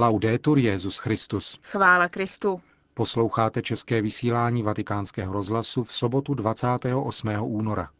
[0.00, 1.58] Laudetur Jezus Christus.
[1.62, 2.60] Chvála Kristu.
[2.94, 7.28] Posloucháte české vysílání Vatikánského rozhlasu v sobotu 28.
[7.40, 7.90] února.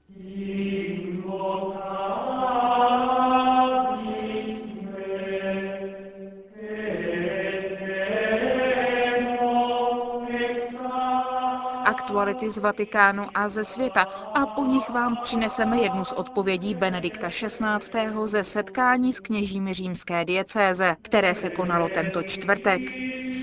[12.21, 14.02] Aktuality z Vatikánu a ze světa
[14.34, 18.10] a po nich vám přineseme jednu z odpovědí Benedikta XVI.
[18.24, 22.80] ze setkání s kněžími římské diecéze, které se konalo tento čtvrtek.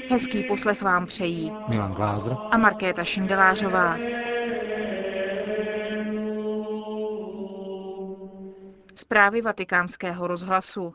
[0.10, 3.98] Hezký poslech vám přejí Milan Glázer a Markéta Šindelářová.
[8.96, 10.94] Zprávy vatikánského rozhlasu.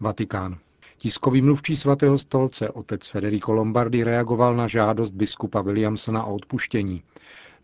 [0.00, 0.56] Vatikán.
[1.02, 7.02] Tiskový mluvčí svatého stolce, otec Federico Lombardi, reagoval na žádost biskupa Williamsona o odpuštění.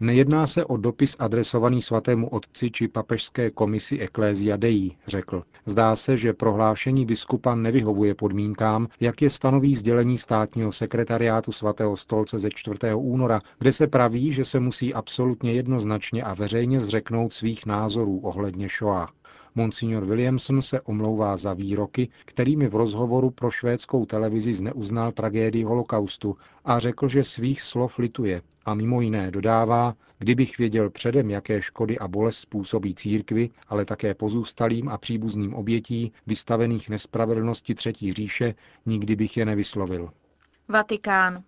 [0.01, 5.43] Nejedná se o dopis adresovaný svatému otci či papežské komisi Ecclesia Dei, řekl.
[5.67, 12.39] Zdá se, že prohlášení biskupa nevyhovuje podmínkám, jak je stanoví sdělení státního sekretariátu svatého stolce
[12.39, 12.79] ze 4.
[12.95, 18.69] února, kde se praví, že se musí absolutně jednoznačně a veřejně zřeknout svých názorů ohledně
[18.69, 19.13] Shoah.
[19.59, 26.37] Monsignor Williamson se omlouvá za výroky, kterými v rozhovoru pro švédskou televizi zneuznal tragédii holokaustu
[26.65, 31.99] a řekl, že svých slov lituje a mimo jiné dodává, kdybych věděl předem, jaké škody
[31.99, 38.55] a bolest způsobí církvi, ale také pozůstalým a příbuzným obětí vystavených nespravedlnosti Třetí říše,
[38.87, 40.11] nikdy bych je nevyslovil.
[40.69, 41.43] Vatikán.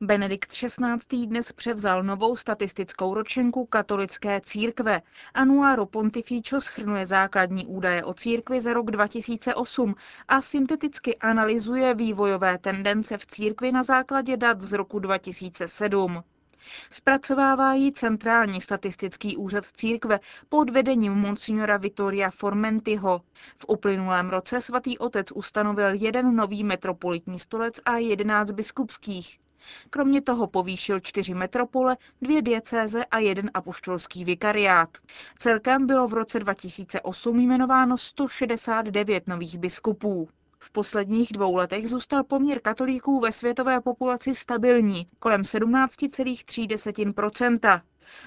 [0.00, 1.26] Benedikt XVI.
[1.26, 5.02] dnes převzal novou statistickou ročenku katolické církve.
[5.34, 9.94] Anuáro Pontificio schrnuje základní údaje o církvi za rok 2008
[10.28, 16.22] a synteticky analyzuje vývojové tendence v církvi na základě dat z roku 2007.
[16.90, 23.22] Zpracovává ji Centrální statistický úřad církve pod vedením monsignora Vittoria Formentiho.
[23.58, 29.38] V uplynulém roce svatý otec ustanovil jeden nový metropolitní stolec a jedenáct biskupských.
[29.90, 34.88] Kromě toho povýšil čtyři metropole, dvě diecéze a jeden apoštolský vikariát.
[35.38, 40.28] Celkem bylo v roce 2008 jmenováno 169 nových biskupů.
[40.60, 47.80] V posledních dvou letech zůstal poměr katolíků ve světové populaci stabilní, kolem 17,3%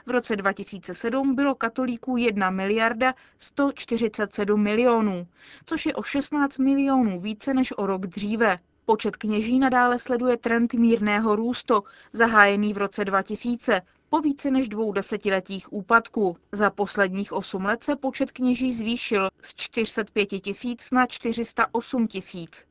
[0.06, 5.28] V roce 2007 bylo katolíků 1 miliarda 147 milionů,
[5.66, 8.60] což je o 16 milionů více než o rok dříve.
[8.86, 11.84] Počet kněží nadále sleduje trend mírného růstu,
[12.14, 16.38] zahájený v roce 2000, po více než dvou desetiletích úpadku.
[16.52, 22.66] Za posledních osm let se počet kněží zvýšil z 405 tisíc na 408 tisíc.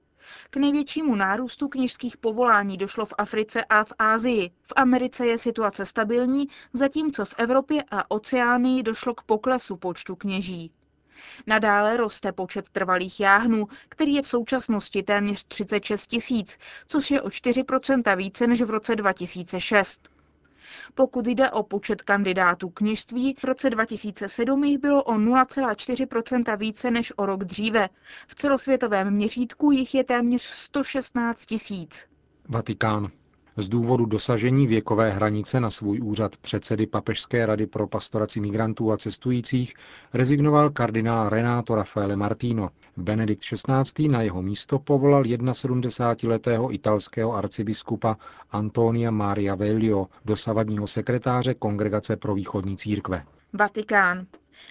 [0.50, 4.50] K největšímu nárůstu kněžských povolání došlo v Africe a v Ázii.
[4.62, 10.72] V Americe je situace stabilní, zatímco v Evropě a Oceánii došlo k poklesu počtu kněží.
[11.46, 17.28] Nadále roste počet trvalých jáhnů, který je v současnosti téměř 36 tisíc, což je o
[17.28, 20.08] 4% více než v roce 2006.
[20.94, 27.12] Pokud jde o počet kandidátů kněžství, v roce 2007 jich bylo o 0,4% více než
[27.16, 27.88] o rok dříve.
[28.28, 32.06] V celosvětovém měřítku jich je téměř 116 tisíc.
[32.48, 33.10] Vatikán.
[33.56, 38.96] Z důvodu dosažení věkové hranice na svůj úřad předsedy Papežské rady pro pastoraci migrantů a
[38.96, 39.74] cestujících
[40.14, 42.70] rezignoval kardinál Renato Raffaele Martino.
[42.96, 44.08] Benedikt XVI.
[44.08, 48.16] na jeho místo povolal 71-letého italského arcibiskupa
[48.50, 53.24] Antonia Maria Velio, dosavadního sekretáře Kongregace pro východní církve.
[53.52, 54.26] Vatikán.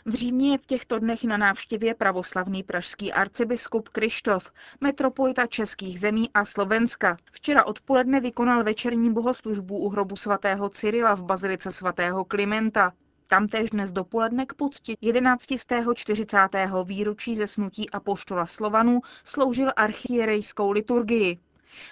[0.06, 4.52] V Římě je v těchto dnech na návštěvě pravoslavný pražský arcibiskup Krištof,
[4.82, 7.18] metropolita českých zemí a Slovenska.
[7.32, 12.94] Včera odpoledne vykonal večerní bohoslužbu u hrobu svatého Cyrila v bazilice svatého Klimenta.
[13.30, 15.46] Tamtéž dnes dopoledne k pocti 11.
[15.94, 16.38] 40.
[16.84, 21.40] výročí zesnutí apoštola Slovanů sloužil archierejskou liturgii.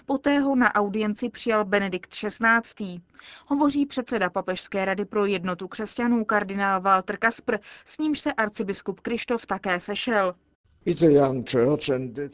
[0.05, 3.01] Poté ho na audienci přijal Benedikt XVI.
[3.47, 9.45] Hovoří předseda Papežské rady pro jednotu křesťanů kardinál Walter Kasper, s nímž se arcibiskup Krištof
[9.45, 10.35] také sešel.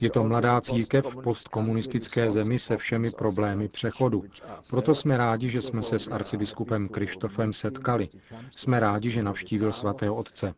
[0.01, 4.23] Je to mladá církev v postkomunistické zemi se všemi problémy přechodu.
[4.69, 8.09] Proto jsme rádi, že jsme se s arcibiskupem Krištofem setkali.
[8.55, 10.53] Jsme rádi, že navštívil svatého otce.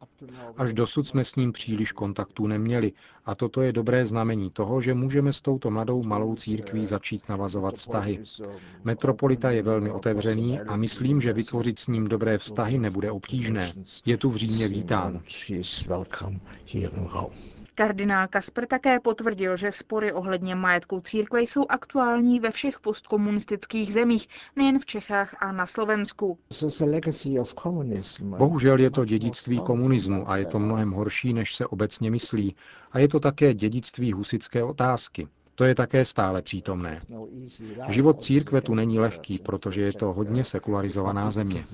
[0.57, 2.91] Až dosud jsme s ním příliš kontaktů neměli
[3.25, 7.75] a toto je dobré znamení toho, že můžeme s touto mladou malou církví začít navazovat
[7.75, 8.19] vztahy.
[8.83, 13.73] Metropolita je velmi otevřený a myslím, že vytvořit s ním dobré vztahy nebude obtížné.
[14.05, 15.21] Je tu v Římě vítán.
[17.75, 24.27] Kardinál Kasper také potvrdil, že spory ohledně majetku církve jsou aktuální ve všech postkomunistických zemích,
[24.55, 26.37] nejen v Čechách a na Slovensku.
[28.21, 32.55] Bohužel je to dědictví komunismu a je to mnohem horší, než se obecně myslí.
[32.91, 35.27] A je to také dědictví husické otázky.
[35.55, 36.97] To je také stále přítomné.
[37.89, 41.65] Život církve tu není lehký, protože je to hodně sekularizovaná země.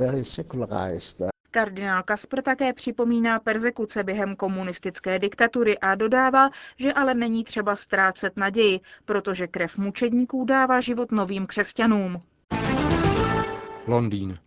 [1.52, 8.38] Kardinál Kasper také připomíná persekuce během komunistické diktatury a dodává, že ale není třeba ztrácet
[8.38, 12.22] naději, protože krev mučedníků dává život novým křesťanům.
[13.88, 14.38] Londýn.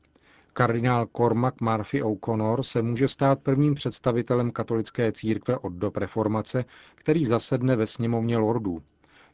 [0.53, 6.65] Kardinál Cormac Murphy O'Connor se může stát prvním představitelem katolické církve od dob reformace,
[6.95, 8.83] který zasedne ve sněmovně lordů.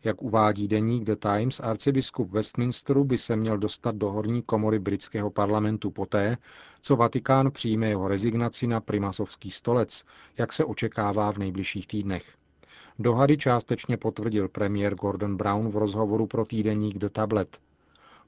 [0.05, 5.31] Jak uvádí deník The Times, arcibiskup Westminsteru by se měl dostat do horní komory britského
[5.31, 6.37] parlamentu poté,
[6.81, 10.05] co Vatikán přijme jeho rezignaci na primasovský stolec,
[10.39, 12.25] jak se očekává v nejbližších týdnech.
[12.99, 17.59] Dohady částečně potvrdil premiér Gordon Brown v rozhovoru pro týdeník The Tablet.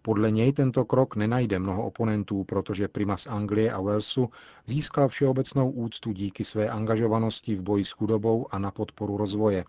[0.02, 4.30] Podle něj tento krok nenajde mnoho oponentů, protože primas Anglie a Walesu
[4.66, 9.64] získal všeobecnou úctu díky své angažovanosti v boji s chudobou a na podporu rozvoje.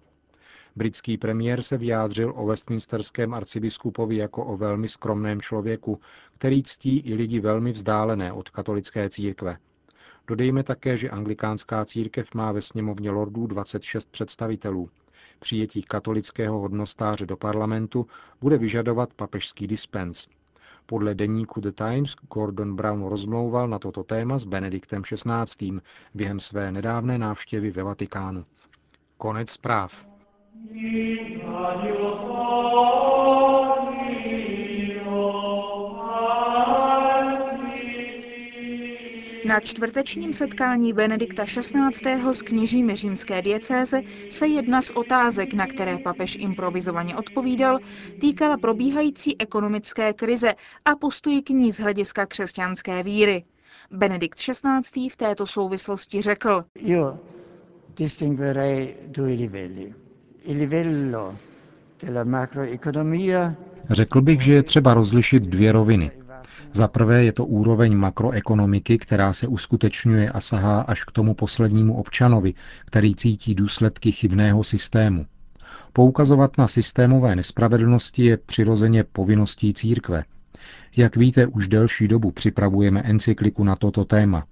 [0.75, 5.99] Britský premiér se vyjádřil o westminsterském arcibiskupovi jako o velmi skromném člověku,
[6.37, 9.57] který ctí i lidi velmi vzdálené od katolické církve.
[10.27, 14.89] Dodejme také, že anglikánská církev má ve sněmovně lordů 26 představitelů.
[15.39, 18.07] Přijetí katolického hodnostáře do parlamentu
[18.41, 20.27] bude vyžadovat papežský dispens.
[20.85, 25.79] Podle deníku The Times Gordon Brown rozmlouval na toto téma s Benediktem XVI.
[26.13, 28.45] během své nedávné návštěvy ve Vatikánu.
[29.17, 30.12] Konec zpráv.
[39.45, 42.33] Na čtvrtečním setkání Benedikta XVI.
[42.33, 47.79] s kněžími římské diecéze se jedna z otázek, na které papež improvizovaně odpovídal,
[48.21, 50.53] týkala probíhající ekonomické krize
[50.85, 53.43] a postoji k ní z hlediska křesťanské víry.
[53.91, 55.09] Benedikt XVI.
[55.09, 56.63] v této souvislosti řekl.
[56.75, 57.19] Io
[57.97, 58.95] distinguerei.
[63.89, 66.11] Řekl bych, že je třeba rozlišit dvě roviny.
[66.71, 71.97] Za prvé je to úroveň makroekonomiky, která se uskutečňuje a sahá až k tomu poslednímu
[71.97, 72.53] občanovi,
[72.85, 75.25] který cítí důsledky chybného systému.
[75.93, 80.23] Poukazovat na systémové nespravedlnosti je přirozeně povinností církve.
[80.95, 84.45] Jak víte, už delší dobu připravujeme encykliku na toto téma.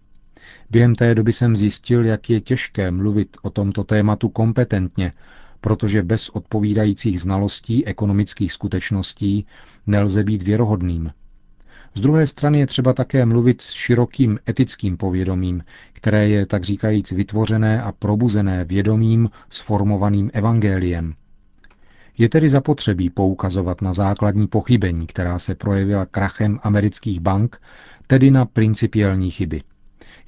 [0.69, 5.13] Během té doby jsem zjistil, jak je těžké mluvit o tomto tématu kompetentně,
[5.61, 9.45] protože bez odpovídajících znalostí ekonomických skutečností
[9.87, 11.11] nelze být věrohodným.
[11.93, 15.63] Z druhé strany je třeba také mluvit s širokým etickým povědomím,
[15.93, 21.13] které je tak říkajíc vytvořené a probuzené vědomím sformovaným evangeliem.
[22.17, 27.61] Je tedy zapotřebí poukazovat na základní pochybení, která se projevila krachem amerických bank,
[28.07, 29.61] tedy na principiální chyby.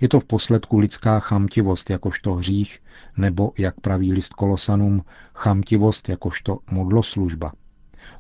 [0.02, 2.80] Je to v posledku lidská chamtivost jakožto hřích,
[3.18, 5.02] nebo, jak praví list Kolosanům,
[5.36, 7.52] chamtivost jakožto modloslužba.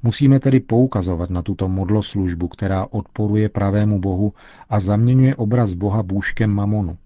[0.04, 4.33] Musíme tedy poukazovat na tuto modloslužbu, která odporuje pravému Bohu
[4.69, 6.98] a zaměňuje obraz Boha bůžkem mamonu.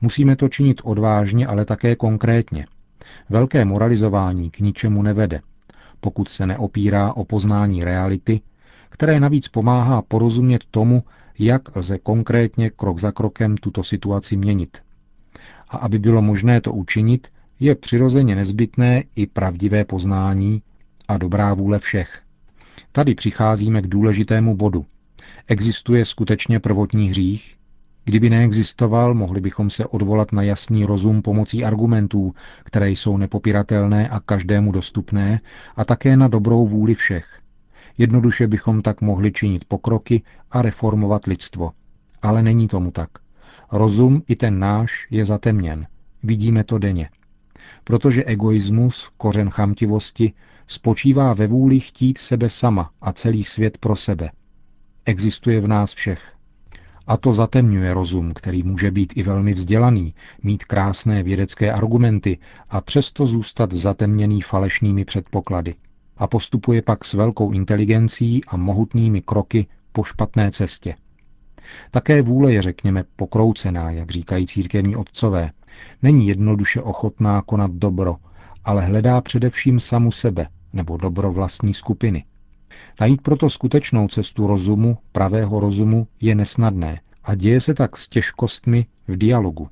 [0.00, 2.66] Musíme to činit odvážně, ale také konkrétně.
[3.30, 5.40] Velké moralizování k ničemu nevede,
[6.00, 8.40] pokud se neopírá o poznání reality,
[8.88, 11.02] které navíc pomáhá porozumět tomu,
[11.38, 14.78] jak lze konkrétně krok za krokem tuto situaci měnit.
[15.68, 17.28] A aby bylo možné to učinit,
[17.60, 20.62] je přirozeně nezbytné i pravdivé poznání
[21.08, 22.22] a dobrá vůle všech.
[22.92, 24.86] Tady přicházíme k důležitému bodu.
[25.48, 27.56] Existuje skutečně prvotní hřích?
[28.04, 34.20] Kdyby neexistoval, mohli bychom se odvolat na jasný rozum pomocí argumentů, které jsou nepopiratelné a
[34.20, 35.40] každému dostupné,
[35.76, 37.40] a také na dobrou vůli všech.
[37.98, 41.72] Jednoduše bychom tak mohli činit pokroky a reformovat lidstvo.
[42.22, 43.10] Ale není tomu tak.
[43.72, 45.86] Rozum i ten náš je zatemněn.
[46.22, 47.08] Vidíme to denně.
[47.84, 50.32] Protože egoismus, kořen chamtivosti,
[50.66, 54.30] spočívá ve vůli chtít sebe sama a celý svět pro sebe.
[55.04, 56.32] Existuje v nás všech.
[57.06, 62.38] A to zatemňuje rozum, který může být i velmi vzdělaný, mít krásné vědecké argumenty
[62.70, 65.74] a přesto zůstat zatemněný falešnými předpoklady
[66.16, 70.94] a postupuje pak s velkou inteligencí a mohutnými kroky po špatné cestě.
[71.90, 75.50] Také vůle je, řekněme, pokroucená, jak říkají církevní otcové.
[76.02, 78.16] Není jednoduše ochotná konat dobro,
[78.64, 82.24] ale hledá především samu sebe nebo dobro vlastní skupiny.
[83.00, 88.86] Najít proto skutečnou cestu rozumu, pravého rozumu, je nesnadné a děje se tak s těžkostmi
[89.08, 89.68] v dialogu.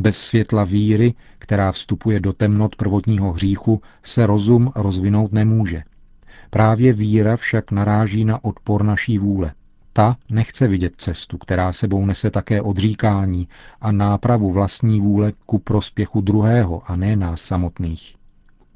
[0.00, 5.82] Bez světla víry, která vstupuje do temnot prvotního hříchu, se rozum rozvinout nemůže.
[6.50, 9.52] Právě víra však naráží na odpor naší vůle.
[9.92, 13.48] Ta nechce vidět cestu, která sebou nese také odříkání
[13.80, 18.14] a nápravu vlastní vůle ku prospěchu druhého a ne nás samotných.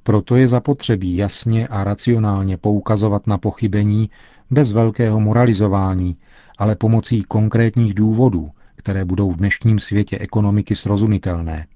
[0.03, 4.11] Proto je zapotřebí jasně a racionálně poukazovat na pochybení
[4.51, 6.17] bez velkého moralizování,
[6.59, 8.51] ale pomocí konkrétních důvodů,
[8.85, 11.67] které budou v dnešním světě ekonomiky srozumitelné.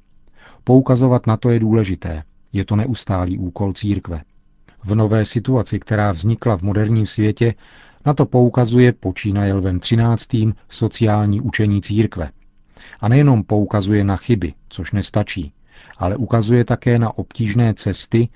[0.65, 2.23] Poukazovat na to je důležité.
[2.53, 4.23] Je to neustálý úkol církve.
[4.85, 7.55] V nové situaci, která vznikla v moderním světě,
[8.07, 10.29] na to poukazuje počínaje Lvem 13.
[10.69, 12.31] sociální učení církve.
[13.00, 15.53] A nejenom poukazuje na chyby, což nestačí,
[15.99, 18.29] ale ukazuje také na obtížné cesty,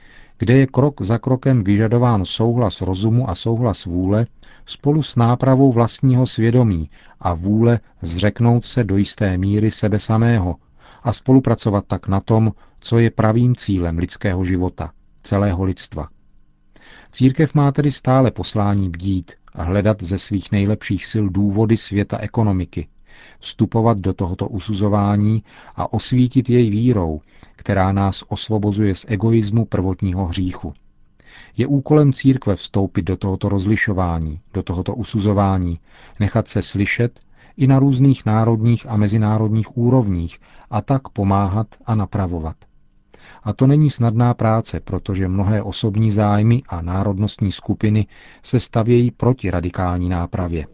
[0.42, 4.26] kde je krok za krokem vyžadován souhlas rozumu a souhlas vůle
[4.66, 10.56] spolu s nápravou vlastního svědomí a vůle zřeknout se do jisté míry sebe samého
[11.02, 16.08] a spolupracovat tak na tom, co je pravým cílem lidského života, celého lidstva.
[17.12, 22.88] Církev má tedy stále poslání bdít a hledat ze svých nejlepších sil důvody světa ekonomiky,
[23.38, 25.42] vstupovat do tohoto usuzování
[25.76, 27.20] a osvítit jej vírou,
[27.56, 30.74] která nás osvobozuje z egoismu prvotního hříchu.
[31.56, 35.80] Je úkolem církve vstoupit do tohoto rozlišování, do tohoto usuzování,
[36.20, 37.20] nechat se slyšet
[37.56, 40.38] i na různých národních a mezinárodních úrovních
[40.70, 42.56] a tak pomáhat a napravovat.
[43.42, 48.06] A to není snadná práce, protože mnohé osobní zájmy a národnostní skupiny
[48.42, 50.66] se stavějí proti radikální nápravě.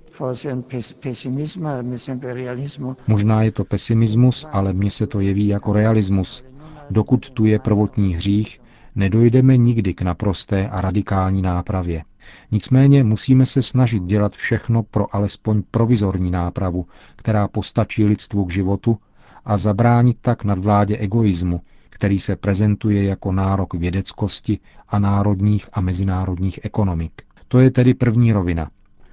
[3.07, 6.45] Možná je to pesimismus, ale mně se to jeví jako realismus.
[6.91, 8.61] Dokud tu je prvotní hřích,
[8.95, 12.05] nedojdeme nikdy k naprosté a radikální nápravě.
[12.51, 16.87] Nicméně musíme se snažit dělat všechno pro alespoň provizorní nápravu,
[17.17, 18.99] která postačí lidstvu k životu
[19.45, 21.61] a zabránit tak nadvládě egoismu,
[21.99, 27.13] který se prezentuje jako nárok vědeckosti a národních a mezinárodních ekonomik.
[27.49, 28.71] To je tedy první rovina.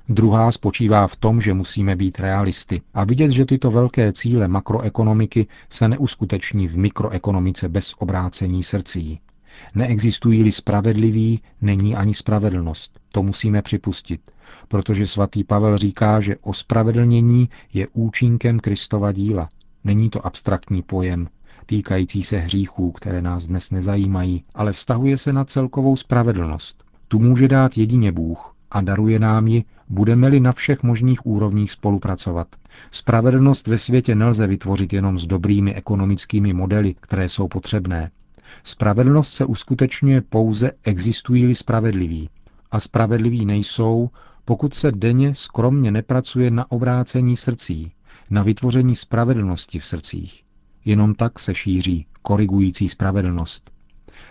[0.10, 5.48] Druhá spočívá v tom, že musíme být realisty a vidět, že tyto velké cíle makroekonomiky
[5.70, 9.20] se neuskuteční v mikroekonomice bez obrácení srdcí.
[9.76, 13.00] Neexistují-li spravedlivý, není ani spravedlnost.
[13.12, 14.22] To musíme připustit,
[14.68, 19.50] protože svatý Pavel říká, že ospravedlnění je účinkem Kristova díla.
[19.84, 21.28] Není to abstraktní pojem,
[21.66, 26.84] týkající se hříchů, které nás dnes nezajímají, ale vztahuje se na celkovou spravedlnost.
[27.08, 32.48] Tu může dát jedině Bůh a daruje nám ji, budeme-li na všech možných úrovních spolupracovat.
[32.92, 38.12] Spravedlnost ve světě nelze vytvořit jenom s dobrými ekonomickými modely, které jsou potřebné.
[38.64, 42.30] Spravedlnost se uskutečňuje pouze existují-li spravedliví.
[42.72, 44.10] A spravedliví nejsou,
[44.46, 47.92] pokud se denně skromně nepracuje na obrácení srdcí,
[48.30, 50.45] na vytvoření spravedlnosti v srdcích.
[50.86, 53.72] Jenom tak se šíří korigující spravedlnost.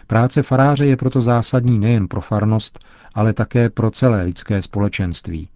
[0.06, 2.78] Práce faráře je proto zásadní nejen pro farnost,
[3.14, 5.49] ale také pro celé lidské společenství.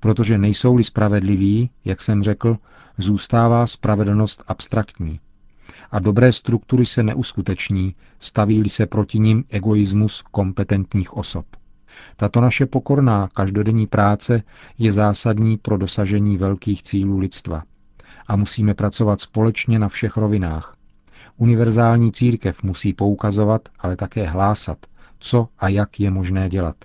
[0.00, 2.56] Protože nejsou-li spravedliví, jak jsem řekl,
[2.98, 5.20] zůstává spravedlnost abstraktní.
[5.90, 11.46] A dobré struktury se neuskuteční, staví se proti nim egoismus kompetentních osob.
[12.16, 14.42] Tato naše pokorná každodenní práce
[14.78, 17.62] je zásadní pro dosažení velkých cílů lidstva–
[18.28, 20.76] a musíme pracovat společně na všech rovinách.
[21.36, 24.78] Univerzální církev musí poukazovat, ale také hlásat,
[25.18, 26.76] co a jak je možné dělat.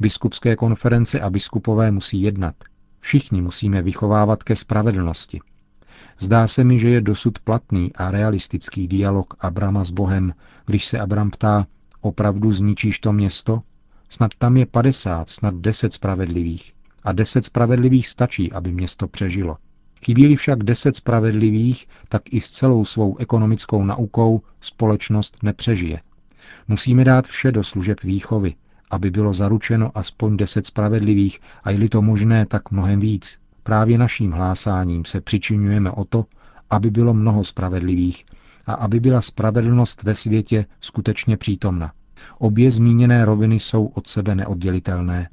[0.00, 2.54] Biskupské konference a biskupové musí jednat.
[3.00, 5.40] Všichni musíme vychovávat ke spravedlnosti.
[6.18, 10.34] Zdá se mi, že je dosud platný a realistický dialog Abrama s Bohem,
[10.66, 11.66] když se Abram ptá,
[12.00, 13.62] opravdu zničíš to město?
[14.08, 16.72] Snad tam je 50, snad 10 spravedlivých.
[17.04, 19.56] A 10 spravedlivých stačí, aby město přežilo.
[20.04, 26.00] Chybí však deset spravedlivých, tak i s celou svou ekonomickou naukou společnost nepřežije.
[26.68, 28.54] Musíme dát vše do služeb výchovy,
[28.90, 33.38] aby bylo zaručeno aspoň deset spravedlivých a je-li to možné, tak mnohem víc.
[33.62, 36.26] Právě naším hlásáním se přičinujeme o to,
[36.70, 38.24] aby bylo mnoho spravedlivých
[38.66, 41.92] a aby byla spravedlnost ve světě skutečně přítomna.
[42.38, 45.28] Obě zmíněné roviny jsou od sebe neoddělitelné.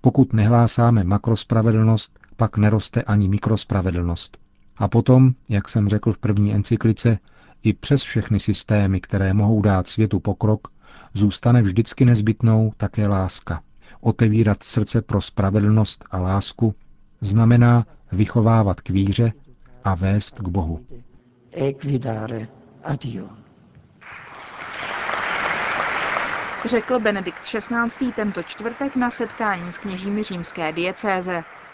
[0.00, 4.38] Pokud nehlásáme makrospravedlnost, pak neroste ani mikrospravedlnost.
[4.76, 7.18] A potom, jak jsem řekl v první encyklice,
[7.62, 10.68] i přes všechny systémy, které mohou dát světu pokrok,
[11.14, 13.60] zůstane vždycky nezbytnou také láska.
[14.00, 16.74] Otevírat srdce pro spravedlnost a lásku
[17.20, 19.32] znamená vychovávat k víře
[19.84, 20.80] a vést k Bohu.
[26.64, 28.12] Řekl Benedikt XVI.
[28.16, 31.42] tento čtvrtek na setkání s kněžími římské diecéze.